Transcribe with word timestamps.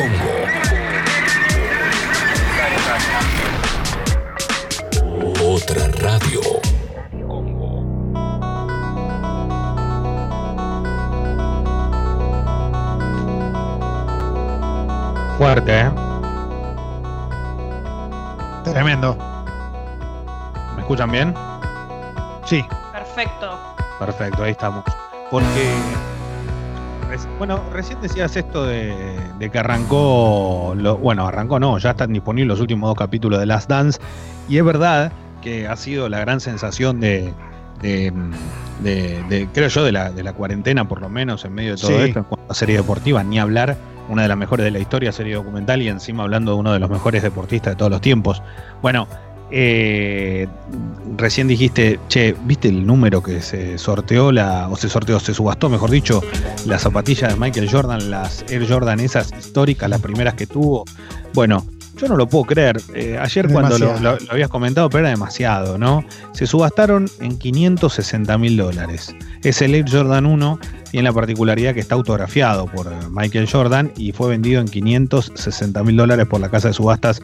Congo. 0.00 0.32
Otra 5.54 5.88
radio. 5.98 6.40
Fuerte, 15.36 15.80
¿eh? 15.80 15.90
Tremendo. 18.64 19.18
¿Me 20.76 20.80
escuchan 20.80 21.10
bien? 21.10 21.34
Sí. 22.46 22.64
Perfecto. 22.90 23.58
Perfecto, 23.98 24.44
ahí 24.44 24.52
estamos. 24.52 24.82
Porque, 25.30 25.74
bueno, 27.38 27.60
recién 27.72 28.00
decías 28.00 28.36
esto 28.36 28.64
de, 28.64 29.50
que 29.50 29.58
arrancó, 29.58 30.74
lo, 30.76 30.96
bueno, 30.98 31.26
arrancó 31.26 31.58
no, 31.58 31.78
ya 31.78 31.90
están 31.90 32.12
disponibles 32.12 32.48
los 32.48 32.60
últimos 32.60 32.88
dos 32.88 32.96
capítulos 32.96 33.40
de 33.40 33.46
Last 33.46 33.68
Dance, 33.68 34.00
y 34.48 34.58
es 34.58 34.64
verdad 34.64 35.12
que 35.42 35.66
ha 35.66 35.76
sido 35.76 36.08
la 36.08 36.20
gran 36.20 36.40
sensación 36.40 37.00
de, 37.00 37.32
de, 37.80 38.12
creo 39.52 39.68
yo, 39.68 39.84
de 39.84 39.92
la, 39.92 40.10
de 40.10 40.22
la 40.22 40.32
cuarentena, 40.32 40.86
por 40.86 41.00
lo 41.00 41.08
menos, 41.08 41.44
en 41.44 41.54
medio 41.54 41.76
de 41.76 41.80
todo 41.80 42.04
esto, 42.04 42.18
en 42.20 42.24
cuanto 42.24 42.52
a 42.52 42.54
serie 42.54 42.76
deportiva, 42.76 43.22
ni 43.24 43.38
hablar 43.38 43.76
una 44.08 44.22
de 44.22 44.28
las 44.28 44.36
mejores 44.36 44.64
de 44.64 44.72
la 44.72 44.80
historia, 44.80 45.12
serie 45.12 45.34
documental, 45.34 45.80
y 45.82 45.88
encima 45.88 46.24
hablando 46.24 46.52
de 46.52 46.58
uno 46.58 46.72
de 46.72 46.80
los 46.80 46.90
mejores 46.90 47.22
deportistas 47.22 47.72
de 47.72 47.76
todos 47.76 47.90
los 47.90 48.00
tiempos. 48.00 48.42
Bueno, 48.82 49.06
eh, 49.50 50.46
recién 51.16 51.48
dijiste, 51.48 51.98
che, 52.08 52.34
¿viste 52.44 52.68
el 52.68 52.86
número 52.86 53.22
que 53.22 53.40
se 53.40 53.78
sorteó, 53.78 54.32
la, 54.32 54.68
o 54.68 54.76
se 54.76 54.88
sorteó, 54.88 55.20
se 55.20 55.34
subastó, 55.34 55.68
mejor 55.68 55.90
dicho, 55.90 56.22
la 56.66 56.78
zapatilla 56.78 57.28
de 57.28 57.36
Michael 57.36 57.70
Jordan, 57.70 58.10
las 58.10 58.44
Air 58.48 58.66
Jordan 58.68 59.00
esas 59.00 59.32
históricas, 59.38 59.90
las 59.90 60.00
primeras 60.00 60.34
que 60.34 60.46
tuvo? 60.46 60.84
Bueno, 61.34 61.66
yo 61.96 62.08
no 62.08 62.16
lo 62.16 62.28
puedo 62.28 62.44
creer. 62.44 62.80
Eh, 62.94 63.18
ayer 63.20 63.48
cuando 63.48 63.78
lo, 63.78 64.16
habías 64.30 64.48
comentado, 64.48 64.88
pero 64.88 65.00
era 65.00 65.10
demasiado, 65.10 65.76
¿no? 65.76 66.04
Se 66.32 66.46
subastaron 66.46 67.10
en 67.20 67.38
560 67.38 68.38
mil 68.38 68.56
dólares. 68.56 69.14
Es 69.42 69.60
el 69.60 69.74
Air 69.74 69.90
Jordan 69.90 70.26
1 70.26 70.58
tiene 70.90 71.08
la 71.08 71.12
particularidad 71.12 71.72
que 71.72 71.80
está 71.80 71.94
autografiado 71.94 72.66
por 72.66 72.90
Michael 73.10 73.48
Jordan 73.50 73.92
y 73.96 74.12
fue 74.12 74.28
vendido 74.28 74.60
en 74.60 74.66
560 74.66 75.84
mil 75.84 75.96
dólares 75.96 76.26
por 76.26 76.40
la 76.40 76.48
casa 76.48 76.68
de 76.68 76.74
subastas 76.74 77.22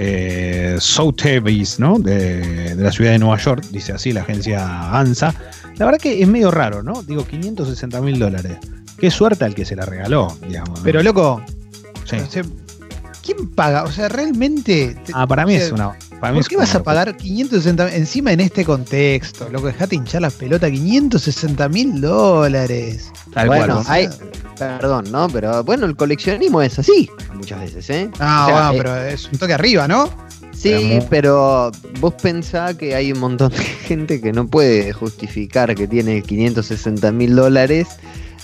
eh, 0.00 0.76
Sotheby's, 0.78 1.80
¿no? 1.80 1.98
De, 1.98 2.76
la 2.76 2.92
ciudad 2.92 3.10
de 3.10 3.18
Nueva 3.18 3.36
York, 3.36 3.64
dice 3.72 3.92
así 3.92 4.12
la 4.12 4.20
agencia 4.20 4.96
ANSA. 4.96 5.34
La 5.76 5.86
verdad 5.86 6.00
que 6.00 6.22
es 6.22 6.28
medio 6.28 6.52
raro, 6.52 6.84
¿no? 6.84 7.02
Digo, 7.02 7.26
560 7.26 8.00
mil 8.00 8.16
dólares. 8.16 8.58
Qué 8.96 9.10
suerte 9.10 9.44
al 9.44 9.56
que 9.56 9.64
se 9.64 9.74
la 9.74 9.84
regaló, 9.86 10.36
digamos. 10.46 10.80
Pero 10.84 11.02
loco, 11.02 11.42
¿quién 13.24 13.48
paga? 13.50 13.82
O 13.82 13.90
sea, 13.90 14.08
realmente. 14.08 14.96
ah, 15.14 15.26
para 15.26 15.44
mí 15.44 15.56
es 15.56 15.72
una. 15.72 15.96
¿Por 16.20 16.48
qué 16.48 16.56
vas 16.56 16.74
a 16.74 16.82
pagar 16.82 17.16
560 17.16 17.94
encima 17.94 18.32
en 18.32 18.40
este 18.40 18.64
contexto? 18.64 19.48
Loco, 19.50 19.68
dejate 19.68 19.94
hinchar 19.96 20.22
las 20.22 20.34
pelotas, 20.34 20.70
560 20.70 21.68
mil 21.68 22.00
dólares. 22.00 23.12
bueno, 23.46 23.82
hay, 23.86 24.08
perdón, 24.58 25.06
¿no? 25.10 25.28
Pero 25.28 25.62
bueno, 25.62 25.86
el 25.86 25.96
coleccionismo 25.96 26.60
es 26.62 26.78
así 26.78 27.08
muchas 27.34 27.60
veces, 27.60 27.90
¿eh? 27.90 28.10
Ah, 28.18 28.48
bueno, 28.50 28.72
eh, 28.72 28.74
pero 28.76 28.96
es 29.06 29.28
un 29.32 29.38
toque 29.38 29.54
arriba, 29.54 29.86
¿no? 29.86 30.10
Sí, 30.52 30.98
pero 31.08 31.70
vos 32.00 32.14
pensás 32.20 32.74
que 32.74 32.96
hay 32.96 33.12
un 33.12 33.20
montón 33.20 33.50
de 33.50 33.58
gente 33.86 34.20
que 34.20 34.32
no 34.32 34.48
puede 34.48 34.92
justificar 34.92 35.74
que 35.76 35.86
tiene 35.86 36.20
560 36.22 37.12
mil 37.12 37.36
dólares 37.36 37.86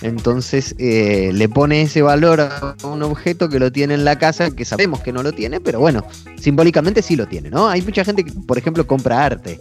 entonces 0.03 0.75
eh, 0.79 1.31
le 1.33 1.49
pone 1.49 1.83
ese 1.83 2.03
valor 2.03 2.41
a 2.41 2.77
un 2.85 3.03
objeto 3.03 3.49
que 3.49 3.59
lo 3.59 3.73
tiene 3.73 3.95
en 3.95 4.05
la 4.05 4.19
casa, 4.19 4.51
que 4.51 4.65
sabemos 4.65 5.01
que 5.01 5.13
no 5.13 5.23
lo 5.23 5.33
tiene, 5.33 5.61
pero 5.61 5.81
bueno, 5.81 6.05
simbólicamente 6.41 7.03
sí 7.03 7.17
lo 7.17 7.27
tiene, 7.27 7.51
¿no? 7.51 7.69
Hay 7.69 7.83
mucha 7.83 8.05
gente 8.05 8.25
que, 8.25 8.33
por 8.33 8.59
ejemplo, 8.59 8.87
compra 8.87 9.25
arte. 9.25 9.61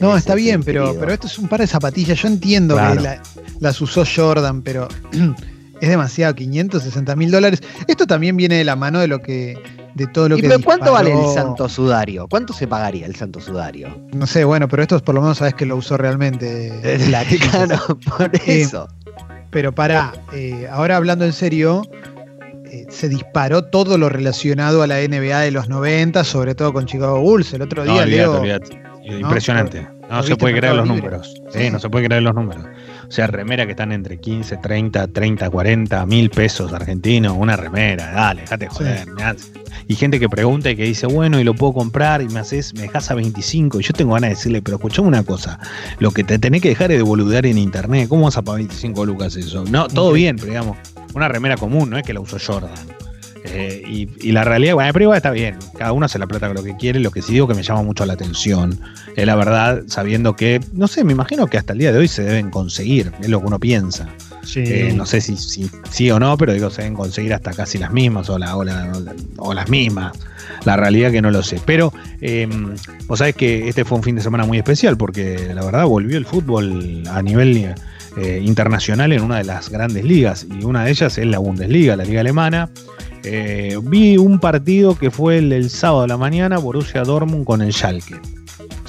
No, 0.00 0.16
está 0.16 0.34
bien, 0.34 0.62
pero, 0.62 0.96
pero 0.98 1.12
esto 1.12 1.26
es 1.26 1.38
un 1.38 1.48
par 1.48 1.60
de 1.60 1.66
zapatillas. 1.66 2.20
Yo 2.20 2.28
entiendo 2.28 2.76
que 2.76 3.18
las 3.60 3.80
usó 3.80 4.04
Jordan, 4.04 4.62
pero 4.62 4.88
es 5.80 5.88
demasiado, 5.88 6.34
560 6.34 7.14
mil 7.16 7.30
dólares. 7.30 7.62
Esto 7.86 8.06
también 8.06 8.36
viene 8.36 8.56
de 8.56 8.64
la 8.64 8.74
mano 8.74 8.98
de 8.98 9.06
lo 9.06 9.20
que 9.20 9.56
de 9.94 10.06
todo 10.06 10.28
lo 10.28 10.38
¿Y 10.38 10.42
que. 10.42 10.58
¿Cuánto 10.64 10.92
vale 10.92 11.12
el 11.12 11.34
santo 11.34 11.68
sudario? 11.68 12.26
¿Cuánto 12.28 12.52
se 12.52 12.66
pagaría 12.66 13.06
el 13.06 13.14
santo 13.14 13.40
sudario? 13.40 13.96
No 14.12 14.26
sé, 14.26 14.44
bueno, 14.44 14.68
pero 14.68 14.82
esto 14.82 14.98
por 15.00 15.14
lo 15.14 15.20
menos 15.20 15.38
sabes 15.38 15.54
que 15.54 15.66
lo 15.66 15.76
usó 15.76 15.96
realmente. 15.96 16.72
claro, 17.50 17.98
por 18.16 18.34
eh, 18.34 18.62
eso. 18.62 18.88
Pero 19.52 19.70
para, 19.72 20.14
eh, 20.32 20.66
ahora 20.70 20.96
hablando 20.96 21.26
en 21.26 21.34
serio, 21.34 21.82
eh, 22.64 22.86
se 22.88 23.10
disparó 23.10 23.64
todo 23.66 23.98
lo 23.98 24.08
relacionado 24.08 24.82
a 24.82 24.86
la 24.86 25.00
NBA 25.02 25.40
de 25.40 25.50
los 25.50 25.68
90, 25.68 26.24
sobre 26.24 26.54
todo 26.54 26.72
con 26.72 26.86
Chicago 26.86 27.20
Bulls. 27.20 27.52
El 27.52 27.60
otro 27.60 27.84
día, 27.84 28.06
Leo, 28.06 28.42
Impresionante. 29.04 29.86
No, 30.10 30.22
se 30.22 30.36
puede 30.36 30.56
creer 30.56 30.74
los 30.74 30.86
números. 30.86 31.34
Sí, 31.50 31.70
no 31.70 31.78
se 31.78 31.88
puede 31.88 32.06
creer 32.06 32.22
los 32.22 32.34
números. 32.34 32.64
O 33.08 33.10
sea, 33.10 33.26
remera 33.26 33.64
que 33.64 33.72
están 33.72 33.92
entre 33.92 34.18
15, 34.18 34.58
30, 34.58 35.08
30, 35.08 35.50
40 35.50 36.06
mil 36.06 36.30
pesos 36.30 36.72
argentinos, 36.72 37.34
una 37.36 37.56
remera, 37.56 38.10
dale, 38.12 38.42
déjate 38.42 38.68
joder. 38.68 39.06
Y 39.88 39.94
gente 39.96 40.20
que 40.20 40.28
pregunta 40.28 40.70
y 40.70 40.76
que 40.76 40.84
dice, 40.84 41.06
bueno, 41.06 41.40
y 41.40 41.44
lo 41.44 41.54
puedo 41.54 41.72
comprar 41.72 42.22
y 42.22 42.28
me 42.28 42.40
haces, 42.40 42.74
me 42.74 42.82
dejas 42.82 43.10
a 43.10 43.14
25. 43.14 43.80
Y 43.80 43.82
yo 43.82 43.92
tengo 43.92 44.14
ganas 44.14 44.30
de 44.30 44.36
decirle, 44.36 44.62
pero 44.62 44.76
escuchame 44.76 45.08
una 45.08 45.22
cosa, 45.24 45.58
lo 45.98 46.10
que 46.10 46.24
te 46.24 46.38
tenés 46.38 46.62
que 46.62 46.68
dejar 46.68 46.92
es 46.92 46.98
de 46.98 47.02
boludear 47.02 47.46
en 47.46 47.58
internet. 47.58 48.08
¿Cómo 48.08 48.24
vas 48.24 48.36
a 48.36 48.42
pagar 48.42 48.60
25 48.60 49.04
lucas 49.06 49.36
eso? 49.36 49.64
No, 49.64 49.88
todo 49.88 50.12
bien, 50.12 50.36
pero 50.36 50.48
digamos, 50.48 50.76
una 51.14 51.28
remera 51.28 51.56
común, 51.56 51.90
no 51.90 51.98
es 51.98 52.04
que 52.04 52.12
la 52.12 52.20
uso 52.20 52.38
Jordan. 52.38 52.70
Eh, 53.44 53.82
y, 54.20 54.32
la 54.32 54.44
realidad, 54.44 54.74
bueno, 54.74 54.92
pero 54.92 55.04
igual 55.04 55.16
está 55.16 55.30
bien. 55.30 55.56
Cada 55.76 55.92
uno 55.92 56.06
hace 56.06 56.18
la 56.18 56.26
plata 56.26 56.46
con 56.46 56.56
lo 56.56 56.62
que 56.62 56.76
quiere. 56.76 57.00
Lo 57.00 57.10
que 57.10 57.22
sí 57.22 57.32
digo 57.32 57.48
que 57.48 57.54
me 57.54 57.62
llama 57.62 57.82
mucho 57.82 58.06
la 58.06 58.12
atención 58.12 58.78
es 59.16 59.26
la 59.26 59.34
verdad, 59.34 59.82
sabiendo 59.86 60.36
que, 60.36 60.60
no 60.72 60.88
sé, 60.88 61.04
me 61.04 61.12
imagino 61.12 61.46
que 61.46 61.58
hasta 61.58 61.72
el 61.72 61.80
día 61.80 61.92
de 61.92 61.98
hoy 61.98 62.08
se 62.08 62.22
deben 62.22 62.50
conseguir, 62.50 63.12
es 63.20 63.28
lo 63.28 63.40
que 63.40 63.46
uno 63.46 63.58
piensa. 63.58 64.08
Eh, 64.56 64.92
no 64.94 65.06
sé 65.06 65.20
si, 65.20 65.36
sí 65.36 66.10
o 66.10 66.18
no, 66.18 66.36
pero 66.36 66.52
digo, 66.52 66.70
se 66.70 66.82
deben 66.82 66.96
conseguir 66.96 67.32
hasta 67.32 67.52
casi 67.52 67.78
las 67.78 67.92
mismas 67.92 68.28
o, 68.28 68.38
la, 68.38 68.56
o, 68.56 69.54
las 69.54 69.68
mismas. 69.68 70.12
La 70.64 70.76
realidad 70.76 71.10
que 71.10 71.22
no 71.22 71.30
lo 71.30 71.42
sé. 71.42 71.60
Pero 71.64 71.92
em, 72.20 72.74
vos 73.06 73.18
sabés 73.18 73.34
que 73.34 73.68
este 73.68 73.84
fue 73.84 73.98
un 73.98 74.04
fin 74.04 74.16
de 74.16 74.22
semana 74.22 74.44
muy 74.44 74.58
especial 74.58 74.96
porque 74.96 75.52
la 75.54 75.64
verdad 75.64 75.86
volvió 75.86 76.18
el 76.18 76.26
fútbol 76.26 77.02
a 77.10 77.22
nivel 77.22 77.74
eh, 78.16 78.40
internacional 78.42 79.12
en 79.12 79.22
una 79.22 79.38
de 79.38 79.44
las 79.44 79.70
grandes 79.70 80.04
ligas 80.04 80.46
y 80.50 80.64
una 80.64 80.84
de 80.84 80.90
ellas 80.90 81.16
es 81.18 81.26
la 81.26 81.38
Bundesliga, 81.38 81.96
la 81.96 82.04
liga 82.04 82.20
alemana. 82.20 82.68
Eh, 83.24 83.78
vi 83.82 84.16
un 84.16 84.40
partido 84.40 84.96
que 84.96 85.10
fue 85.10 85.38
el 85.38 85.50
del 85.50 85.70
sábado 85.70 86.02
de 86.02 86.08
la 86.08 86.16
mañana, 86.16 86.58
Borussia 86.58 87.02
Dortmund 87.02 87.44
con 87.44 87.62
el 87.62 87.72
Schalke. 87.72 88.20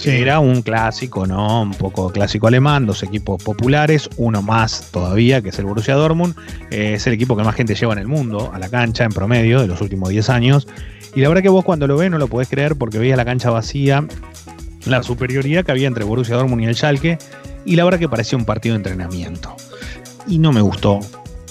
Era 0.06 0.40
un 0.40 0.62
clásico, 0.62 1.26
¿no? 1.26 1.62
Un 1.62 1.74
poco 1.74 2.12
clásico 2.12 2.48
alemán, 2.48 2.86
dos 2.86 3.04
equipos 3.04 3.42
populares, 3.42 4.10
uno 4.18 4.42
más 4.42 4.90
todavía, 4.92 5.42
que 5.42 5.50
es 5.50 5.60
el 5.60 5.66
Borussia 5.66 5.96
Dortmund. 5.96 6.36
Eh, 6.72 6.96
es 6.96 7.08
el 7.08 7.14
equipo 7.14 7.38
que 7.38 7.44
más 7.44 7.56
gente 7.56 7.76
lleva 7.76 7.94
en 7.94 8.00
el 8.00 8.08
mundo 8.08 8.52
a 8.54 8.60
la 8.60 8.70
cancha 8.70 9.04
en 9.04 9.12
promedio 9.12 9.62
de 9.62 9.68
los 9.68 9.82
últimos 9.82 10.10
10 10.10 10.30
años. 10.30 10.68
Y 11.16 11.22
la 11.22 11.30
verdad 11.30 11.44
que 11.44 11.50
vos 11.50 11.64
cuando 11.64 11.88
lo 11.88 11.96
ves 11.96 12.10
no 12.12 12.18
lo 12.18 12.28
podés 12.28 12.50
creer 12.50 12.76
porque 12.76 12.98
veías 12.98 13.18
la 13.18 13.26
cancha 13.26 13.50
vacía, 13.50 14.06
la 14.86 15.04
superioridad 15.04 15.64
que 15.64 15.72
había 15.72 15.88
entre 15.88 16.04
Borussia 16.04 16.36
Dortmund 16.36 16.64
y 16.64 16.66
el 16.66 16.76
Schalke. 16.76 17.18
Y 17.66 17.76
la 17.76 17.86
verdad 17.86 18.00
que 18.00 18.10
parecía 18.10 18.38
un 18.38 18.46
partido 18.46 18.74
de 18.74 18.78
entrenamiento. 18.78 19.56
Y 20.28 20.40
no 20.40 20.52
me 20.52 20.62
gustó 20.62 21.00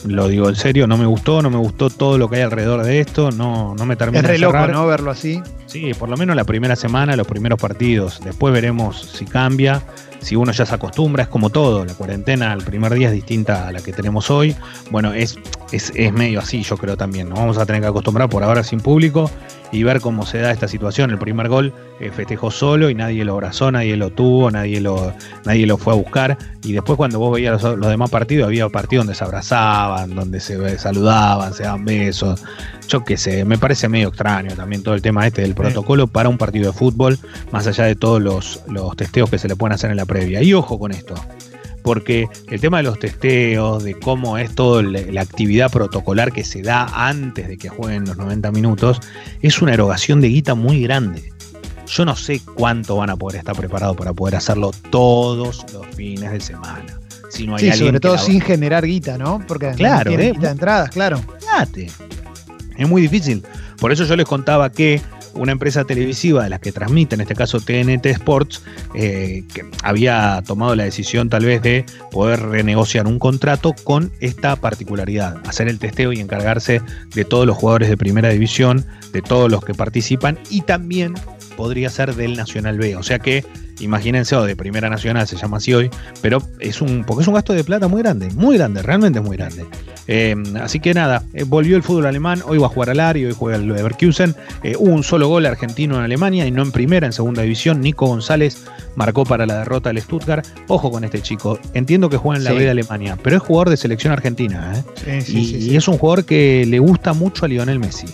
lo 0.06 0.28
digo 0.28 0.48
en 0.48 0.56
serio, 0.56 0.86
no 0.86 0.96
me 0.96 1.06
gustó, 1.06 1.42
no 1.42 1.50
me 1.50 1.58
gustó 1.58 1.90
todo 1.90 2.18
lo 2.18 2.28
que 2.28 2.36
hay 2.36 2.42
alrededor 2.42 2.82
de 2.84 3.00
esto, 3.00 3.30
no, 3.30 3.74
no 3.74 3.86
me 3.86 3.96
termina 3.96 4.20
es 4.20 4.26
re 4.26 4.38
loco, 4.38 4.66
¿no? 4.66 4.86
Verlo 4.86 5.10
así. 5.10 5.42
Sí, 5.66 5.92
por 5.94 6.08
lo 6.08 6.16
menos 6.16 6.36
la 6.36 6.44
primera 6.44 6.76
semana, 6.76 7.16
los 7.16 7.26
primeros 7.26 7.60
partidos. 7.60 8.20
Después 8.24 8.52
veremos 8.52 9.00
si 9.00 9.24
cambia, 9.24 9.82
si 10.22 10.36
uno 10.36 10.52
ya 10.52 10.64
se 10.64 10.74
acostumbra, 10.74 11.24
es 11.24 11.28
como 11.28 11.50
todo. 11.50 11.84
La 11.84 11.94
cuarentena 11.94 12.52
el 12.52 12.62
primer 12.62 12.94
día 12.94 13.08
es 13.08 13.14
distinta 13.14 13.68
a 13.68 13.72
la 13.72 13.80
que 13.80 13.92
tenemos 13.92 14.30
hoy. 14.30 14.56
Bueno, 14.90 15.12
es, 15.12 15.36
es, 15.72 15.92
es 15.94 16.12
medio 16.12 16.40
así, 16.40 16.62
yo 16.62 16.76
creo 16.76 16.96
también. 16.96 17.28
Nos 17.28 17.38
vamos 17.38 17.58
a 17.58 17.66
tener 17.66 17.82
que 17.82 17.88
acostumbrar 17.88 18.28
por 18.28 18.42
ahora 18.42 18.62
sin 18.62 18.80
público 18.80 19.30
y 19.72 19.82
ver 19.82 20.00
cómo 20.00 20.26
se 20.26 20.38
da 20.38 20.52
esta 20.52 20.68
situación. 20.68 21.10
El 21.10 21.18
primer 21.18 21.48
gol 21.48 21.72
eh, 21.98 22.10
festejó 22.10 22.50
solo 22.50 22.90
y 22.90 22.94
nadie 22.94 23.24
lo 23.24 23.32
abrazó, 23.32 23.72
nadie 23.72 23.96
lo 23.96 24.10
tuvo, 24.10 24.50
nadie 24.50 24.80
lo, 24.80 25.14
nadie 25.44 25.66
lo 25.66 25.78
fue 25.78 25.94
a 25.94 25.96
buscar. 25.96 26.38
Y 26.62 26.72
después 26.72 26.96
cuando 26.98 27.18
vos 27.18 27.32
veías 27.32 27.62
los, 27.62 27.80
demás 27.80 28.10
partidos, 28.10 28.46
había 28.46 28.68
partidos 28.68 29.06
donde 29.06 29.16
se 29.16 29.24
abrazaban, 29.24 30.14
donde 30.14 30.40
se 30.40 30.78
saludaban, 30.78 31.54
se 31.54 31.64
daban 31.64 31.84
besos. 31.86 32.44
Yo 32.92 33.02
qué 33.04 33.16
sé, 33.16 33.46
me 33.46 33.56
parece 33.56 33.88
medio 33.88 34.08
extraño 34.08 34.54
también 34.54 34.82
todo 34.82 34.94
el 34.94 35.00
tema 35.00 35.26
este 35.26 35.40
del 35.40 35.54
protocolo 35.54 36.08
para 36.08 36.28
un 36.28 36.36
partido 36.36 36.72
de 36.72 36.78
fútbol, 36.78 37.18
más 37.50 37.66
allá 37.66 37.84
de 37.84 37.94
todos 37.94 38.20
los, 38.20 38.60
los 38.68 38.94
testeos 38.96 39.30
que 39.30 39.38
se 39.38 39.48
le 39.48 39.56
pueden 39.56 39.72
hacer 39.72 39.90
en 39.90 39.96
la 39.96 40.04
previa. 40.04 40.42
Y 40.42 40.52
ojo 40.52 40.78
con 40.78 40.92
esto 40.92 41.14
porque 41.82 42.28
el 42.50 42.60
tema 42.60 42.76
de 42.76 42.82
los 42.82 42.98
testeos, 42.98 43.82
de 43.82 43.98
cómo 43.98 44.36
es 44.36 44.54
toda 44.54 44.82
la 44.82 45.22
actividad 45.22 45.70
protocolar 45.72 46.32
que 46.32 46.44
se 46.44 46.60
da 46.60 46.84
antes 47.08 47.48
de 47.48 47.56
que 47.56 47.70
jueguen 47.70 48.04
los 48.04 48.18
90 48.18 48.52
minutos, 48.52 49.00
es 49.40 49.62
una 49.62 49.72
erogación 49.72 50.20
de 50.20 50.28
guita 50.28 50.54
muy 50.54 50.82
grande. 50.82 51.32
Yo 51.86 52.04
no 52.04 52.14
sé 52.14 52.42
cuánto 52.54 52.96
van 52.96 53.08
a 53.08 53.16
poder 53.16 53.38
estar 53.38 53.56
preparados 53.56 53.96
para 53.96 54.12
poder 54.12 54.36
hacerlo 54.36 54.70
todos 54.90 55.64
los 55.72 55.86
fines 55.96 56.30
de 56.30 56.40
semana. 56.40 57.00
Si 57.30 57.46
no 57.46 57.56
hay 57.56 57.72
sí, 57.72 57.78
sobre 57.78 58.00
todo 58.00 58.18
sin 58.18 58.42
generar 58.42 58.84
guita, 58.84 59.16
¿no? 59.16 59.42
Porque 59.48 59.70
claro, 59.70 60.10
tiene 60.10 60.28
eh, 60.28 60.32
guita 60.32 60.46
de 60.48 60.52
entradas, 60.52 60.90
claro. 60.90 61.20
Fíjate. 61.40 61.90
Es 62.76 62.88
muy 62.88 63.02
difícil. 63.02 63.42
Por 63.78 63.92
eso 63.92 64.04
yo 64.04 64.16
les 64.16 64.26
contaba 64.26 64.70
que 64.70 65.00
una 65.34 65.52
empresa 65.52 65.84
televisiva 65.84 66.44
de 66.44 66.50
las 66.50 66.60
que 66.60 66.72
transmite, 66.72 67.14
en 67.14 67.22
este 67.22 67.34
caso 67.34 67.60
TNT 67.60 68.06
Sports, 68.06 68.62
eh, 68.94 69.44
que 69.52 69.64
había 69.82 70.42
tomado 70.46 70.74
la 70.74 70.84
decisión 70.84 71.28
tal 71.28 71.44
vez 71.44 71.62
de 71.62 71.84
poder 72.10 72.40
renegociar 72.40 73.06
un 73.06 73.18
contrato 73.18 73.74
con 73.84 74.12
esta 74.20 74.56
particularidad, 74.56 75.38
hacer 75.46 75.68
el 75.68 75.78
testeo 75.78 76.12
y 76.12 76.20
encargarse 76.20 76.82
de 77.14 77.24
todos 77.24 77.46
los 77.46 77.56
jugadores 77.56 77.88
de 77.88 77.96
primera 77.96 78.28
división, 78.28 78.84
de 79.12 79.22
todos 79.22 79.50
los 79.50 79.64
que 79.64 79.74
participan 79.74 80.38
y 80.50 80.62
también 80.62 81.14
podría 81.56 81.90
ser 81.90 82.14
del 82.14 82.36
Nacional 82.36 82.78
B. 82.78 82.96
O 82.96 83.02
sea 83.02 83.18
que 83.18 83.44
imagínense, 83.80 84.36
o 84.36 84.44
de 84.44 84.56
Primera 84.56 84.88
Nacional 84.88 85.26
se 85.26 85.36
llama 85.36 85.56
así 85.58 85.74
hoy, 85.74 85.90
pero 86.20 86.42
es 86.60 86.80
un, 86.80 87.04
porque 87.04 87.22
es 87.22 87.28
un 87.28 87.34
gasto 87.34 87.52
de 87.52 87.64
plata 87.64 87.88
muy 87.88 88.02
grande, 88.02 88.30
muy 88.30 88.56
grande, 88.56 88.82
realmente 88.82 89.20
muy 89.20 89.36
grande. 89.36 89.66
Eh, 90.08 90.34
así 90.60 90.80
que 90.80 90.94
nada, 90.94 91.24
eh, 91.32 91.44
volvió 91.44 91.76
el 91.76 91.82
fútbol 91.82 92.06
alemán, 92.06 92.42
hoy 92.46 92.58
va 92.58 92.66
a 92.66 92.70
jugar 92.70 92.90
al 92.90 93.00
Ari, 93.00 93.24
hoy 93.24 93.34
juega 93.36 93.56
el 93.56 93.66
Leverkusen, 93.68 94.34
eh, 94.62 94.74
hubo 94.76 94.92
un 94.92 95.04
solo 95.04 95.28
gol 95.28 95.46
argentino 95.46 95.96
en 95.96 96.02
Alemania 96.02 96.46
y 96.46 96.50
no 96.50 96.62
en 96.62 96.72
primera, 96.72 97.06
en 97.06 97.12
segunda 97.12 97.42
división, 97.42 97.80
Nico 97.80 98.06
González 98.06 98.64
marcó 98.96 99.24
para 99.24 99.46
la 99.46 99.58
derrota 99.58 99.90
del 99.90 100.02
Stuttgart. 100.02 100.46
Ojo 100.68 100.90
con 100.90 101.04
este 101.04 101.22
chico, 101.22 101.58
entiendo 101.74 102.08
que 102.10 102.16
juega 102.16 102.38
en 102.38 102.44
la 102.44 102.52
B 102.52 102.60
de 102.60 102.70
Alemania, 102.70 103.16
pero 103.22 103.36
es 103.36 103.42
jugador 103.42 103.70
de 103.70 103.76
selección 103.76 104.12
argentina, 104.12 104.84
y 105.28 105.76
es 105.76 105.88
un 105.88 105.98
jugador 105.98 106.24
que 106.24 106.64
le 106.66 106.78
gusta 106.78 107.12
mucho 107.12 107.44
a 107.44 107.48
Lionel 107.48 107.78
Messi. 107.78 108.06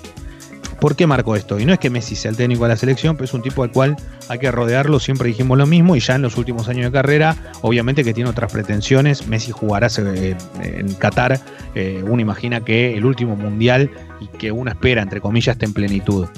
¿Por 0.80 0.94
qué 0.94 1.06
marcó 1.06 1.34
esto? 1.34 1.58
Y 1.58 1.64
no 1.64 1.72
es 1.72 1.78
que 1.78 1.90
Messi 1.90 2.14
sea 2.14 2.30
el 2.30 2.36
técnico 2.36 2.62
de 2.64 2.68
la 2.70 2.76
selección, 2.76 3.16
pero 3.16 3.24
es 3.24 3.34
un 3.34 3.42
tipo 3.42 3.62
al 3.64 3.72
cual 3.72 3.96
hay 4.28 4.38
que 4.38 4.50
rodearlo, 4.50 5.00
siempre 5.00 5.28
dijimos 5.28 5.58
lo 5.58 5.66
mismo, 5.66 5.96
y 5.96 6.00
ya 6.00 6.14
en 6.14 6.22
los 6.22 6.36
últimos 6.36 6.68
años 6.68 6.84
de 6.86 6.92
carrera, 6.92 7.36
obviamente 7.62 8.04
que 8.04 8.14
tiene 8.14 8.30
otras 8.30 8.52
pretensiones, 8.52 9.26
Messi 9.26 9.50
jugará 9.50 9.88
eh, 9.98 10.36
en 10.62 10.94
Qatar, 10.94 11.40
eh, 11.74 12.02
uno 12.06 12.22
imagina 12.22 12.64
que 12.64 12.96
el 12.96 13.04
último 13.04 13.34
mundial 13.34 13.90
y 14.20 14.26
que 14.38 14.52
uno 14.52 14.70
espera, 14.70 15.02
entre 15.02 15.20
comillas, 15.20 15.56
esté 15.56 15.66
en 15.66 15.72
plenitud. 15.72 16.28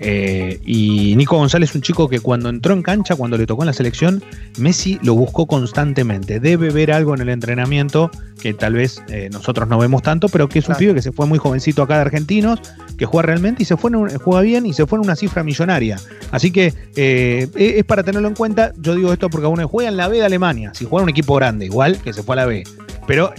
Eh, 0.00 0.60
y 0.64 1.14
Nico 1.16 1.36
González 1.36 1.70
es 1.70 1.76
un 1.76 1.82
chico 1.82 2.08
que 2.08 2.20
cuando 2.20 2.48
entró 2.48 2.74
en 2.74 2.82
cancha, 2.82 3.16
cuando 3.16 3.36
le 3.36 3.46
tocó 3.46 3.62
en 3.62 3.66
la 3.66 3.72
selección, 3.72 4.22
Messi 4.58 4.98
lo 5.02 5.14
buscó 5.14 5.46
constantemente. 5.46 6.40
Debe 6.40 6.70
ver 6.70 6.92
algo 6.92 7.14
en 7.14 7.22
el 7.22 7.28
entrenamiento 7.28 8.10
que 8.40 8.54
tal 8.54 8.74
vez 8.74 9.02
eh, 9.08 9.28
nosotros 9.32 9.68
no 9.68 9.78
vemos 9.78 10.02
tanto, 10.02 10.28
pero 10.28 10.48
que 10.48 10.60
es 10.60 10.68
un 10.68 10.76
pibe 10.76 10.94
que 10.94 11.02
se 11.02 11.12
fue 11.12 11.26
muy 11.26 11.38
jovencito 11.38 11.82
acá 11.82 11.96
de 11.96 12.02
argentinos, 12.02 12.60
que 12.96 13.06
juega 13.06 13.26
realmente 13.26 13.64
y 13.64 13.66
se 13.66 13.76
fue 13.76 13.90
juega 14.18 14.40
bien 14.42 14.66
y 14.66 14.72
se 14.72 14.86
fue 14.86 14.98
en 14.98 15.04
una 15.04 15.16
cifra 15.16 15.42
millonaria. 15.42 15.98
Así 16.30 16.50
que 16.50 16.74
eh, 16.96 17.48
e-, 17.56 17.78
es 17.78 17.84
para 17.84 18.02
tenerlo 18.02 18.28
en 18.28 18.34
cuenta. 18.34 18.72
Yo 18.78 18.94
digo 18.94 19.12
esto 19.12 19.28
porque 19.28 19.46
uno 19.46 19.66
juega 19.66 19.90
en 19.90 19.96
la 19.96 20.08
B 20.08 20.18
de 20.18 20.24
Alemania, 20.24 20.72
si 20.74 20.84
juega 20.84 21.02
un 21.02 21.10
equipo 21.10 21.34
grande, 21.34 21.66
igual 21.66 21.98
que 22.00 22.12
se 22.12 22.22
fue 22.22 22.34
a 22.34 22.36
la 22.36 22.46
B. 22.46 22.64
Pero 23.06 23.32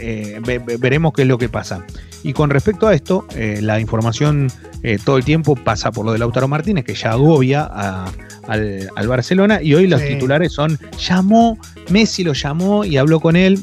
veremos 0.79 1.13
qué 1.13 1.21
es 1.21 1.27
lo 1.27 1.37
que 1.37 1.47
pasa. 1.47 1.85
Y 2.23 2.33
con 2.33 2.49
respecto 2.49 2.87
a 2.87 2.93
esto, 2.93 3.25
la 3.35 3.79
información 3.79 4.51
todo 5.03 5.17
el 5.17 5.25
tiempo 5.25 5.55
pasa 5.55 5.91
por 5.91 6.05
lo 6.05 6.13
de 6.13 6.19
Lautaro 6.19 6.47
Martínez, 6.47 6.85
que 6.85 6.95
ya 6.95 7.11
agobia 7.11 7.63
al, 7.63 9.07
Barcelona, 9.07 9.61
y 9.61 9.73
hoy 9.73 9.87
los 9.87 10.01
titulares 10.01 10.53
son, 10.53 10.77
llamó, 10.97 11.57
Messi 11.89 12.23
lo 12.23 12.33
llamó 12.33 12.83
y 12.83 12.97
habló 12.97 13.19
con 13.19 13.35
él. 13.35 13.59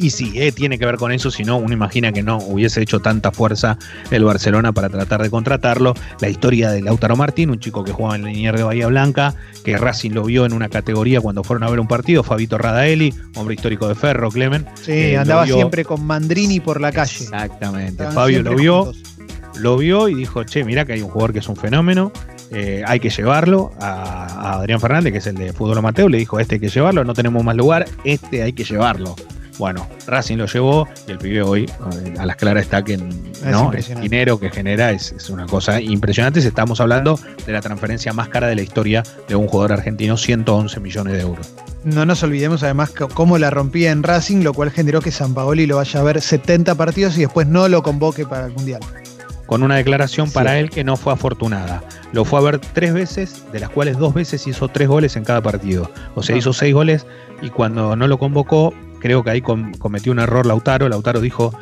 Y 0.00 0.08
sí, 0.08 0.32
eh, 0.36 0.50
tiene 0.50 0.78
que 0.78 0.86
ver 0.86 0.96
con 0.96 1.12
eso, 1.12 1.30
si 1.30 1.44
no, 1.44 1.58
uno 1.58 1.74
imagina 1.74 2.10
que 2.10 2.22
no 2.22 2.38
hubiese 2.38 2.80
hecho 2.80 3.00
tanta 3.00 3.32
fuerza 3.32 3.76
el 4.10 4.24
Barcelona 4.24 4.72
para 4.72 4.88
tratar 4.88 5.22
de 5.22 5.28
contratarlo. 5.28 5.92
La 6.20 6.30
historia 6.30 6.70
de 6.70 6.80
Lautaro 6.80 7.16
Martín, 7.16 7.50
un 7.50 7.60
chico 7.60 7.84
que 7.84 7.92
jugaba 7.92 8.16
en 8.16 8.22
la 8.22 8.28
Linier 8.28 8.56
de 8.56 8.62
Bahía 8.62 8.86
Blanca, 8.86 9.34
que 9.62 9.76
Racing 9.76 10.12
lo 10.12 10.24
vio 10.24 10.46
en 10.46 10.54
una 10.54 10.70
categoría 10.70 11.20
cuando 11.20 11.44
fueron 11.44 11.64
a 11.64 11.70
ver 11.70 11.80
un 11.80 11.86
partido, 11.86 12.22
Fabito 12.22 12.56
Radaeli, 12.56 13.12
hombre 13.36 13.56
histórico 13.56 13.88
de 13.88 13.94
Ferro, 13.94 14.30
Clemen. 14.30 14.64
Sí, 14.82 14.92
eh, 14.92 15.18
andaba 15.18 15.44
siempre 15.44 15.84
con 15.84 16.02
Mandrini 16.06 16.60
por 16.60 16.80
la 16.80 16.92
calle. 16.92 17.24
Exactamente, 17.24 18.06
Fabio 18.06 18.42
lo 18.42 18.56
vio 18.56 18.92
lo 19.58 19.76
vio 19.76 20.08
y 20.08 20.14
dijo, 20.14 20.44
che, 20.44 20.64
mira 20.64 20.84
que 20.84 20.94
hay 20.94 21.02
un 21.02 21.10
jugador 21.10 21.32
que 21.34 21.40
es 21.40 21.48
un 21.48 21.56
fenómeno, 21.56 22.12
eh, 22.50 22.82
hay 22.86 23.00
que 23.00 23.10
llevarlo 23.10 23.72
a, 23.80 24.54
Adrián 24.54 24.80
Fernández, 24.80 25.12
que 25.12 25.18
es 25.18 25.26
el 25.26 25.36
de 25.36 25.52
fútbol 25.52 25.78
amateur, 25.78 26.10
le 26.10 26.18
dijo, 26.18 26.40
este 26.40 26.54
hay 26.54 26.60
que 26.60 26.68
llevarlo, 26.68 27.04
no 27.04 27.12
tenemos 27.14 27.44
más 27.44 27.56
lugar, 27.56 27.86
este 28.04 28.42
hay 28.42 28.52
que 28.52 28.64
llevarlo. 28.64 29.14
Bueno, 29.60 29.86
Racing 30.06 30.38
lo 30.38 30.46
llevó 30.46 30.88
y 31.06 31.10
el 31.10 31.18
pibe 31.18 31.42
hoy 31.42 31.64
eh, 31.64 32.14
a 32.18 32.24
las 32.24 32.36
claras 32.36 32.62
está 32.62 32.82
que 32.82 32.96
¿no? 32.96 33.70
el 33.74 34.00
dinero 34.00 34.40
que 34.40 34.48
genera 34.48 34.90
es, 34.90 35.28
una 35.28 35.44
cosa 35.44 35.82
impresionante. 35.82 36.40
Estamos 36.40 36.80
hablando 36.80 37.20
de 37.44 37.52
la 37.52 37.60
transferencia 37.60 38.14
más 38.14 38.30
cara 38.30 38.46
de 38.46 38.54
la 38.54 38.62
historia 38.62 39.02
de 39.28 39.36
un 39.36 39.46
jugador 39.48 39.74
argentino, 39.74 40.16
111 40.16 40.80
millones 40.80 41.12
de 41.12 41.20
euros. 41.20 41.52
No 41.84 42.06
nos 42.06 42.22
olvidemos 42.22 42.62
además 42.62 42.90
cómo 43.12 43.36
la 43.36 43.50
rompía 43.50 43.90
en 43.90 44.02
Racing, 44.02 44.42
lo 44.42 44.54
cual 44.54 44.70
generó 44.70 45.02
que 45.02 45.10
San 45.10 45.34
Paoli 45.34 45.66
lo 45.66 45.76
vaya 45.76 46.00
a 46.00 46.04
ver 46.04 46.22
70 46.22 46.74
partidos 46.76 47.18
y 47.18 47.20
después 47.20 47.46
no 47.46 47.68
lo 47.68 47.82
convoque 47.82 48.24
para 48.24 48.46
el 48.46 48.54
Mundial 48.54 48.80
con 49.44 49.64
una 49.64 49.74
declaración 49.74 50.30
para 50.30 50.60
él 50.60 50.70
que 50.70 50.84
no 50.84 50.96
fue 50.96 51.12
afortunada. 51.12 51.82
Lo 52.12 52.24
fue 52.24 52.38
a 52.38 52.42
ver 52.42 52.60
tres 52.60 52.94
veces, 52.94 53.44
de 53.50 53.58
las 53.58 53.68
cuales 53.68 53.98
dos 53.98 54.14
veces 54.14 54.46
hizo 54.46 54.68
tres 54.68 54.86
goles 54.86 55.16
en 55.16 55.24
cada 55.24 55.42
partido. 55.42 55.90
O 56.14 56.22
sea, 56.22 56.36
hizo 56.36 56.52
seis 56.52 56.72
goles 56.72 57.04
y 57.42 57.50
cuando 57.50 57.96
no 57.96 58.06
lo 58.06 58.16
convocó, 58.16 58.72
creo 59.00 59.24
que 59.24 59.30
ahí 59.30 59.40
cometió 59.40 60.12
un 60.12 60.20
error 60.20 60.46
Lautaro. 60.46 60.88
Lautaro 60.88 61.20
dijo, 61.20 61.52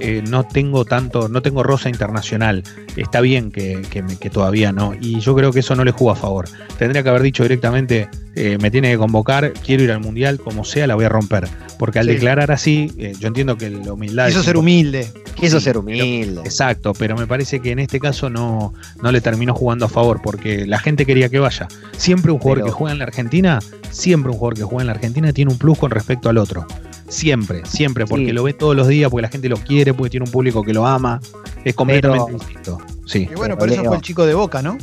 eh, 0.00 0.22
no 0.28 0.44
tengo 0.44 0.84
tanto, 0.84 1.28
no 1.28 1.42
tengo 1.42 1.62
rosa 1.62 1.88
internacional. 1.88 2.62
Está 2.96 3.20
bien 3.20 3.50
que, 3.50 3.82
que, 3.90 4.30
todavía 4.30 4.72
no. 4.72 4.94
Y 5.00 5.20
yo 5.20 5.34
creo 5.34 5.52
que 5.52 5.60
eso 5.60 5.74
no 5.74 5.84
le 5.84 5.90
jugó 5.90 6.12
a 6.12 6.16
favor. 6.16 6.48
Tendría 6.78 7.02
que 7.02 7.08
haber 7.08 7.22
dicho 7.22 7.42
directamente, 7.42 8.08
eh, 8.34 8.58
me 8.60 8.70
tiene 8.70 8.90
que 8.90 8.98
convocar, 8.98 9.52
quiero 9.52 9.82
ir 9.82 9.90
al 9.90 10.00
Mundial, 10.00 10.38
como 10.38 10.64
sea, 10.64 10.86
la 10.86 10.94
voy 10.94 11.04
a 11.04 11.08
romper. 11.08 11.48
Porque 11.78 11.98
al 11.98 12.06
declarar 12.06 12.52
así, 12.52 12.92
eh, 12.98 13.14
yo 13.18 13.28
entiendo 13.28 13.56
que 13.56 13.70
la 13.70 13.92
humildad... 13.92 14.28
Quiso 14.28 14.42
ser 14.42 14.56
humilde. 14.56 15.10
Quiso 15.34 15.60
ser 15.60 15.78
humilde. 15.78 16.40
exacto, 16.44 16.92
pero 16.92 17.16
me 17.16 17.26
parece 17.26 17.60
que 17.60 17.72
en 17.72 17.78
este 17.78 17.98
caso 17.98 18.30
no, 18.30 18.72
no 19.02 19.10
le 19.10 19.20
terminó 19.20 19.54
jugando 19.54 19.86
a 19.86 19.88
favor, 19.88 20.20
porque 20.22 20.66
la 20.66 20.78
gente 20.78 21.06
quería 21.06 21.28
que 21.28 21.38
vaya. 21.38 21.66
Siempre 21.96 22.30
un 22.30 22.38
jugador 22.38 22.64
que 22.64 22.70
juega 22.70 22.92
en 22.92 22.98
la 22.98 23.04
Argentina, 23.04 23.58
siempre 23.90 24.30
un 24.30 24.38
jugador 24.38 24.54
que 24.56 24.62
juega 24.62 24.82
en 24.82 24.86
la 24.86 24.92
Argentina 24.92 25.32
tiene 25.32 25.50
un 25.50 25.58
plus 25.58 25.78
con 25.78 25.90
respecto 25.90 26.28
al 26.28 26.38
otro. 26.38 26.66
Siempre, 27.12 27.62
siempre, 27.66 28.06
porque 28.06 28.32
lo 28.32 28.42
ve 28.42 28.54
todos 28.54 28.74
los 28.74 28.88
días, 28.88 29.10
porque 29.10 29.22
la 29.22 29.28
gente 29.28 29.46
lo 29.50 29.58
quiere, 29.58 29.92
porque 29.92 30.10
tiene 30.10 30.24
un 30.24 30.32
público 30.32 30.62
que 30.62 30.72
lo 30.72 30.86
ama. 30.86 31.20
Es 31.62 31.74
completamente 31.74 32.32
distinto. 32.32 32.78
Sí. 33.06 33.28
Y 33.30 33.34
bueno, 33.34 33.58
por 33.58 33.70
eso 33.70 33.84
fue 33.84 33.96
el 33.96 34.02
chico 34.02 34.24
de 34.24 34.32
Boca, 34.32 34.62
¿no? 34.62 34.78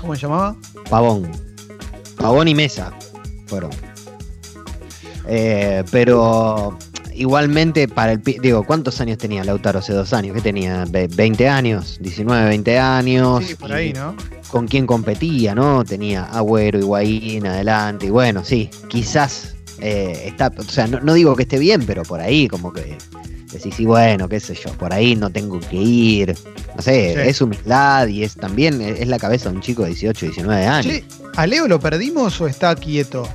¿Cómo 0.00 0.14
se 0.14 0.22
llamaba? 0.22 0.56
Pavón. 0.88 1.30
Pavón 2.16 2.48
y 2.48 2.54
Mesa 2.54 2.92
fueron. 3.46 3.70
Eh, 5.28 5.84
pero 5.90 6.78
igualmente 7.14 7.88
para 7.88 8.12
el 8.12 8.22
digo, 8.22 8.64
¿cuántos 8.64 9.00
años 9.02 9.18
tenía 9.18 9.44
Lautaro 9.44 9.80
hace 9.80 9.92
dos 9.92 10.14
años? 10.14 10.34
¿Qué 10.34 10.40
tenía? 10.40 10.86
¿20 10.86 11.46
años? 11.46 12.00
¿19, 12.00 12.48
20 12.48 12.78
años? 12.78 13.44
Sí, 13.44 13.54
por 13.54 13.72
ahí, 13.72 13.92
¿no? 13.92 14.16
¿Con 14.50 14.66
quién 14.66 14.86
competía, 14.86 15.54
no? 15.54 15.84
Tenía 15.84 16.24
Agüero, 16.24 16.78
Higuaín, 16.78 17.46
adelante, 17.46 18.06
y 18.06 18.10
bueno, 18.10 18.44
sí, 18.44 18.70
quizás 18.88 19.55
eh, 19.80 20.24
está, 20.26 20.52
o 20.56 20.62
sea, 20.62 20.86
no, 20.86 21.14
digo 21.14 21.36
que 21.36 21.42
esté 21.42 21.58
bien, 21.58 21.84
pero 21.86 22.02
por 22.02 22.20
ahí 22.20 22.48
como 22.48 22.72
que 22.72 22.96
decís, 23.52 23.74
sí, 23.74 23.84
bueno, 23.84 24.28
qué 24.28 24.40
sé 24.40 24.54
yo, 24.54 24.70
por 24.72 24.92
ahí 24.92 25.16
no 25.16 25.30
tengo 25.30 25.60
que 25.60 25.76
ir. 25.76 26.34
No 26.74 26.82
sé, 26.82 27.28
es 27.28 27.40
humildad 27.40 28.06
y 28.08 28.24
es 28.24 28.34
también, 28.34 28.80
es 28.80 29.08
la 29.08 29.18
cabeza 29.18 29.50
de 29.50 29.56
un 29.56 29.62
chico 29.62 29.82
de 29.82 29.88
18, 29.88 30.26
19 30.26 30.66
años. 30.66 31.02
¿A 31.36 31.46
Leo 31.46 31.68
lo 31.68 31.80
perdimos 31.80 32.40
o 32.40 32.46
está 32.46 32.74
quieto? 32.74 33.28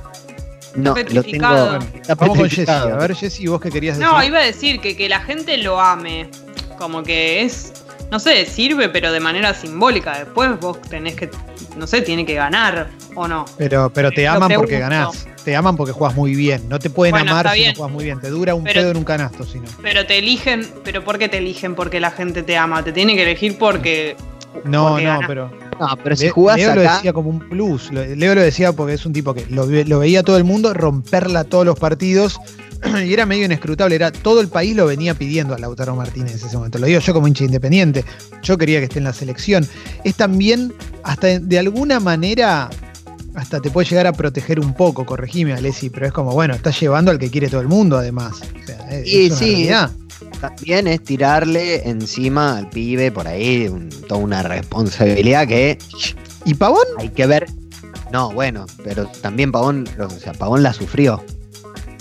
No, 0.74 0.94
lo 1.10 1.22
tengo. 1.22 1.78
Vamos 2.16 2.38
con 2.38 2.48
Jessy. 2.48 2.70
A 2.70 2.96
ver, 2.96 3.14
Jessy, 3.14 3.46
vos 3.46 3.60
qué 3.60 3.70
querías 3.70 3.98
decir. 3.98 4.12
No, 4.12 4.22
iba 4.22 4.38
a 4.38 4.44
decir 4.44 4.80
que, 4.80 4.96
que 4.96 5.08
la 5.08 5.20
gente 5.20 5.58
lo 5.58 5.80
ame. 5.80 6.30
Como 6.78 7.02
que 7.02 7.42
es 7.42 7.72
no 8.12 8.20
sé, 8.20 8.44
sirve, 8.44 8.90
pero 8.90 9.10
de 9.10 9.20
manera 9.20 9.54
simbólica. 9.54 10.18
Después 10.18 10.60
vos 10.60 10.78
tenés 10.82 11.14
que, 11.14 11.30
no 11.78 11.86
sé, 11.86 12.02
tiene 12.02 12.26
que 12.26 12.34
ganar 12.34 12.90
o 13.14 13.26
no. 13.26 13.46
Pero, 13.56 13.90
pero 13.90 14.10
te 14.10 14.28
aman 14.28 14.52
porque 14.54 14.78
ganás. 14.78 15.26
Te 15.44 15.56
aman 15.56 15.76
porque 15.76 15.92
juegas 15.92 16.16
muy 16.16 16.34
bien. 16.34 16.68
No 16.68 16.78
te 16.78 16.90
pueden 16.90 17.16
amar 17.16 17.50
si 17.54 17.66
no 17.66 17.74
juegas 17.74 17.92
muy 17.92 18.04
bien. 18.04 18.20
Te 18.20 18.30
dura 18.30 18.54
un 18.54 18.64
pedo 18.64 18.90
en 18.90 18.96
un 18.96 19.04
canasto, 19.04 19.44
si 19.44 19.58
no. 19.58 19.66
Pero 19.82 20.06
te 20.06 20.18
eligen, 20.18 20.66
pero 20.84 21.04
¿por 21.04 21.18
qué 21.18 21.28
te 21.28 21.38
eligen? 21.38 21.74
Porque 21.74 22.00
la 22.00 22.10
gente 22.10 22.42
te 22.42 22.56
ama. 22.56 22.84
Te 22.84 22.92
tiene 22.92 23.16
que 23.16 23.22
elegir 23.22 23.58
porque. 23.58 24.16
No, 24.64 25.00
no, 25.00 25.20
pero. 25.26 25.50
No, 25.80 25.88
pero 26.04 26.14
si 26.14 26.28
jugás 26.28 26.58
Leo 26.58 26.74
lo 26.74 26.82
decía 26.82 27.12
como 27.12 27.30
un 27.30 27.40
plus. 27.48 27.90
Leo 27.90 28.34
lo 28.34 28.40
decía 28.40 28.72
porque 28.72 28.94
es 28.94 29.04
un 29.04 29.12
tipo 29.12 29.34
que 29.34 29.46
lo, 29.46 29.66
lo 29.66 29.98
veía 29.98 30.22
todo 30.22 30.36
el 30.36 30.44
mundo 30.44 30.72
romperla 30.74 31.44
todos 31.44 31.66
los 31.66 31.78
partidos 31.78 32.38
y 33.04 33.12
era 33.12 33.26
medio 33.26 33.44
inescrutable, 33.44 33.94
era 33.94 34.10
todo 34.10 34.40
el 34.40 34.48
país 34.48 34.74
lo 34.76 34.86
venía 34.86 35.14
pidiendo 35.14 35.54
a 35.54 35.58
Lautaro 35.58 35.94
Martínez 35.94 36.40
en 36.40 36.48
ese 36.48 36.56
momento. 36.56 36.78
Lo 36.78 36.86
digo 36.86 37.00
yo 37.00 37.12
como 37.12 37.28
hincha 37.28 37.44
independiente, 37.44 38.04
yo 38.42 38.58
quería 38.58 38.78
que 38.78 38.84
esté 38.84 38.98
en 38.98 39.04
la 39.04 39.12
selección. 39.12 39.66
Es 40.04 40.14
también, 40.16 40.72
hasta 41.02 41.38
de 41.38 41.58
alguna 41.58 42.00
manera, 42.00 42.70
hasta 43.34 43.60
te 43.60 43.70
puede 43.70 43.88
llegar 43.88 44.06
a 44.06 44.12
proteger 44.12 44.60
un 44.60 44.74
poco, 44.74 45.06
corregime, 45.06 45.52
Alessi, 45.52 45.90
pero 45.90 46.06
es 46.06 46.12
como, 46.12 46.32
bueno, 46.32 46.54
estás 46.54 46.78
llevando 46.80 47.10
al 47.10 47.18
que 47.18 47.30
quiere 47.30 47.48
todo 47.48 47.60
el 47.60 47.68
mundo, 47.68 47.96
además. 47.96 48.40
y 49.04 49.30
sí, 49.30 49.70
también 50.40 50.86
es 50.86 51.02
tirarle 51.02 51.88
encima 51.88 52.58
al 52.58 52.68
pibe 52.68 53.10
por 53.10 53.26
ahí 53.28 53.70
toda 54.08 54.20
una 54.20 54.42
responsabilidad 54.42 55.46
que. 55.46 55.78
¿Y 56.44 56.54
Pavón? 56.54 56.86
Hay 56.98 57.10
que 57.10 57.26
ver. 57.26 57.46
No, 58.12 58.30
bueno, 58.30 58.66
pero 58.84 59.06
también 59.06 59.52
Pavón, 59.52 59.88
o 59.98 60.10
sea, 60.10 60.32
Pavón 60.32 60.62
la 60.62 60.72
sufrió. 60.72 61.22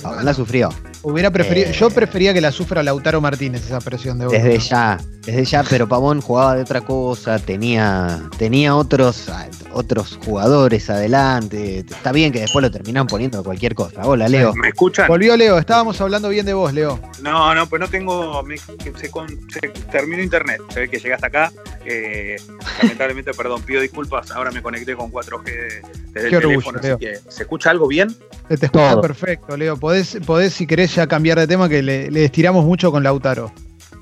Pavón 0.01 0.25
la 0.25 0.33
sufrió. 0.33 0.69
Hubiera 1.03 1.31
preferido, 1.31 1.71
yo 1.71 1.89
prefería 1.89 2.33
que 2.33 2.41
la 2.41 2.51
sufra 2.51 2.83
Lautaro 2.83 3.21
Martínez 3.21 3.65
esa 3.65 3.79
presión 3.79 4.19
de 4.19 4.25
Boca. 4.25 4.37
Desde 4.37 4.59
ya, 4.59 4.99
desde 5.25 5.45
ya, 5.45 5.63
pero 5.63 5.87
Pavón 5.87 6.21
jugaba 6.21 6.55
de 6.55 6.61
otra 6.61 6.81
cosa, 6.81 7.39
tenía, 7.39 8.21
tenía 8.37 8.75
otros, 8.75 9.27
otros 9.73 10.19
jugadores 10.23 10.91
adelante. 10.91 11.79
Está 11.79 12.11
bien 12.11 12.31
que 12.31 12.41
después 12.41 12.61
lo 12.61 12.69
terminan 12.69 13.07
poniendo 13.07 13.43
cualquier 13.43 13.73
cosa. 13.73 14.01
Hola, 14.03 14.29
Leo. 14.29 14.53
¿Me 14.53 14.69
escuchan? 14.69 15.07
Volvió 15.07 15.35
Leo, 15.35 15.57
estábamos 15.57 15.99
hablando 16.01 16.29
bien 16.29 16.45
de 16.45 16.53
vos, 16.53 16.71
Leo. 16.71 16.99
No, 17.21 17.55
no, 17.55 17.67
pues 17.67 17.79
no 17.79 17.87
tengo. 17.87 18.43
se, 18.87 19.67
terminó 19.91 20.21
internet. 20.21 20.61
Se 20.69 20.81
ve 20.81 20.89
que 20.89 20.99
llegaste 20.99 21.25
acá. 21.25 21.51
Eh, 21.83 22.35
lamentablemente, 22.79 23.33
perdón, 23.37 23.63
pido 23.63 23.81
disculpas. 23.81 24.29
Ahora 24.29 24.51
me 24.51 24.61
conecté 24.61 24.95
con 24.95 25.11
4G 25.11 25.81
desde 26.13 26.27
el 26.27 26.41
teléfono. 26.41 26.79
Así 26.79 26.95
que, 26.99 27.19
¿se 27.27 27.43
escucha 27.43 27.71
algo 27.71 27.87
bien? 27.87 28.15
Se 28.51 28.57
te 28.57 28.65
escucha 28.65 28.99
perfecto, 28.99 29.55
Leo. 29.55 29.77
Podés, 29.77 30.17
podés, 30.25 30.51
si 30.51 30.67
querés, 30.67 30.93
ya 30.93 31.07
cambiar 31.07 31.39
de 31.39 31.47
tema 31.47 31.69
que 31.69 31.81
le, 31.81 32.25
estiramos 32.25 32.65
mucho 32.65 32.91
con 32.91 33.01
Lautaro. 33.01 33.49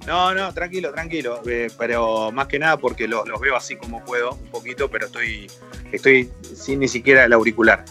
No, 0.08 0.34
no, 0.34 0.52
tranquilo, 0.56 0.92
tranquilo. 0.92 1.40
Eh, 1.46 1.68
pero 1.78 2.32
más 2.32 2.48
que 2.48 2.58
nada 2.58 2.78
porque 2.78 3.08
los, 3.08 3.26
veo 3.40 3.56
así 3.56 3.76
como 3.76 4.04
puedo, 4.04 4.32
un 4.32 4.50
poquito, 4.50 4.90
pero 4.90 5.06
estoy, 5.06 5.46
estoy 5.92 6.32
sin 6.42 6.80
ni 6.80 6.88
siquiera 6.88 7.26
el 7.26 7.34
auricular. 7.34 7.86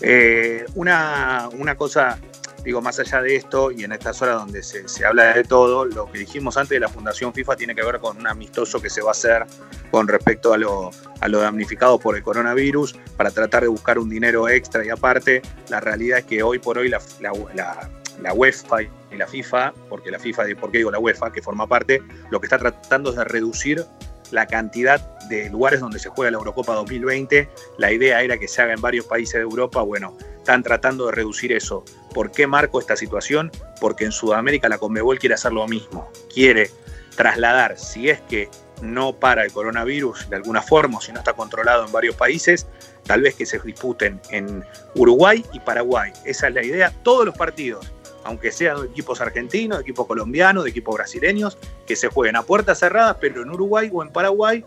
Eh, 0.00 0.64
una, 0.74 1.48
una 1.52 1.76
cosa 1.76 2.18
digo, 2.64 2.80
más 2.80 2.98
allá 2.98 3.22
de 3.22 3.36
esto 3.36 3.70
y 3.70 3.84
en 3.84 3.92
estas 3.92 4.20
horas 4.22 4.36
donde 4.36 4.62
se, 4.62 5.04
habla 5.04 5.34
de 5.34 5.44
todo, 5.44 5.84
lo 5.84 6.10
que 6.10 6.18
dijimos 6.18 6.56
antes 6.56 6.70
de 6.70 6.80
la 6.80 6.88
Fundación 6.88 7.32
FIFA 7.32 7.56
tiene 7.56 7.74
que 7.74 7.82
ver 7.82 7.98
con 7.98 8.18
un 8.18 8.26
amistoso 8.26 8.80
que 8.80 8.90
se 8.90 9.02
va 9.02 9.08
a 9.08 9.12
hacer 9.12 9.46
con 9.90 10.08
respecto 10.08 10.52
a 10.52 10.58
lo, 10.58 10.90
a 11.20 11.28
lo 11.28 11.40
damnificado 11.40 11.98
por 11.98 12.16
el 12.16 12.22
coronavirus 12.22 12.96
para 13.16 13.30
tratar 13.30 13.62
de 13.62 13.68
buscar 13.68 13.98
un 13.98 14.08
dinero 14.08 14.48
extra 14.48 14.84
y 14.84 14.90
aparte, 14.90 15.42
la 15.68 15.80
realidad 15.80 16.18
es 16.18 16.24
que 16.24 16.42
hoy 16.42 16.58
por 16.58 16.78
hoy 16.78 16.88
la, 16.88 17.00
la, 17.20 18.32
UEFA 18.32 18.82
y 18.82 19.16
la 19.16 19.26
FIFA, 19.26 19.72
porque 19.88 20.10
la 20.10 20.18
FIFA, 20.18 20.44
¿por 20.60 20.70
qué 20.70 20.78
digo 20.78 20.90
la 20.90 20.98
UEFA? 20.98 21.32
Que 21.32 21.42
forma 21.42 21.66
parte, 21.66 22.02
lo 22.30 22.40
que 22.40 22.46
está 22.46 22.58
tratando 22.58 23.10
es 23.10 23.16
de 23.16 23.24
reducir 23.24 23.84
la 24.30 24.46
cantidad 24.46 25.00
de 25.28 25.50
lugares 25.50 25.80
donde 25.80 25.98
se 25.98 26.08
juega 26.08 26.30
la 26.30 26.38
Eurocopa 26.38 26.74
2020. 26.74 27.48
La 27.78 27.92
idea 27.92 28.22
era 28.22 28.38
que 28.38 28.48
se 28.48 28.62
haga 28.62 28.72
en 28.72 28.80
varios 28.80 29.06
países 29.06 29.34
de 29.34 29.42
Europa. 29.42 29.82
Bueno, 29.82 30.16
están 30.38 30.62
tratando 30.62 31.06
de 31.06 31.12
reducir 31.12 31.52
eso. 31.52 31.84
¿Por 32.14 32.30
qué 32.30 32.46
marco 32.46 32.80
esta 32.80 32.96
situación? 32.96 33.50
Porque 33.80 34.04
en 34.04 34.12
Sudamérica 34.12 34.68
la 34.68 34.78
Conmebol 34.78 35.18
quiere 35.18 35.34
hacer 35.34 35.52
lo 35.52 35.66
mismo. 35.68 36.10
Quiere 36.32 36.70
trasladar, 37.16 37.78
si 37.78 38.08
es 38.08 38.20
que 38.22 38.48
no 38.82 39.12
para 39.12 39.44
el 39.44 39.52
coronavirus 39.52 40.30
de 40.30 40.36
alguna 40.36 40.62
forma, 40.62 40.98
o 40.98 41.00
si 41.00 41.12
no 41.12 41.18
está 41.18 41.34
controlado 41.34 41.84
en 41.84 41.92
varios 41.92 42.14
países, 42.14 42.66
tal 43.04 43.22
vez 43.22 43.34
que 43.34 43.46
se 43.46 43.58
disputen 43.58 44.20
en 44.30 44.64
Uruguay 44.94 45.44
y 45.52 45.60
Paraguay. 45.60 46.12
Esa 46.24 46.48
es 46.48 46.54
la 46.54 46.64
idea. 46.64 46.92
Todos 47.02 47.26
los 47.26 47.36
partidos 47.36 47.92
aunque 48.24 48.52
sean 48.52 48.84
equipos 48.84 49.20
argentinos, 49.20 49.80
equipos 49.80 50.06
colombianos, 50.06 50.64
de 50.64 50.70
equipos 50.70 50.94
brasileños, 50.94 51.58
que 51.86 51.96
se 51.96 52.08
jueguen 52.08 52.36
a 52.36 52.42
puertas 52.42 52.78
cerradas, 52.78 53.16
pero 53.20 53.42
en 53.42 53.50
Uruguay 53.50 53.90
o 53.92 54.02
en 54.02 54.10
Paraguay, 54.10 54.64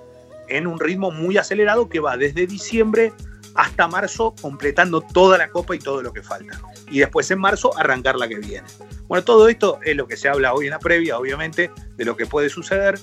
en 0.48 0.68
un 0.68 0.80
ritmo 0.80 1.12
muy 1.12 1.38
acelerado 1.38 1.90
que 1.90 2.00
va 2.00 2.18
desde 2.18 2.48
diciembre 2.48 3.14
hasta 3.56 3.88
marzo, 3.88 4.34
completando 4.42 5.02
toda 5.02 5.38
la 5.38 5.50
copa 5.50 5.76
y 5.76 5.80
todo 5.80 6.02
lo 6.02 6.12
que 6.12 6.24
falta. 6.24 6.60
Y 6.90 7.00
después 7.00 7.30
en 7.32 7.40
marzo 7.40 7.78
arrancar 7.78 8.16
la 8.16 8.28
que 8.28 8.40
viene. 8.40 8.68
Bueno, 9.08 9.24
todo 9.24 9.48
esto 9.48 9.80
es 9.84 9.96
lo 9.96 10.08
que 10.08 10.18
se 10.18 10.28
habla 10.28 10.54
hoy 10.54 10.66
en 10.66 10.72
la 10.72 10.80
previa, 10.80 11.18
obviamente, 11.18 11.72
de 11.96 12.06
lo 12.06 12.18
que 12.18 12.26
puede 12.26 12.50
suceder. 12.50 13.00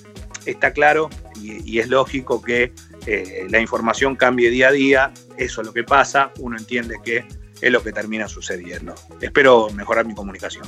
Está 0.46 0.72
claro 0.72 1.10
y, 1.40 1.78
es 1.78 1.88
lógico 1.88 2.42
que 2.42 2.72
eh, 3.06 3.46
la 3.48 3.60
información 3.60 4.16
cambie 4.16 4.50
día 4.50 4.68
a 4.68 4.72
día, 4.72 5.12
eso 5.36 5.60
es 5.60 5.66
lo 5.66 5.72
que 5.72 5.84
pasa, 5.84 6.32
uno 6.38 6.56
entiende 6.56 6.96
que 7.02 7.24
es 7.60 7.72
lo 7.72 7.82
que 7.82 7.92
termina 7.92 8.28
sucediendo. 8.28 8.94
Espero 9.20 9.70
mejorar 9.70 10.06
mi 10.06 10.14
comunicación. 10.14 10.64